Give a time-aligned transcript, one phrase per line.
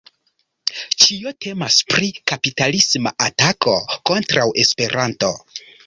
[1.03, 3.79] Ĉio temas pri kapitalisma atako
[4.13, 5.35] kontraŭ Esperanto.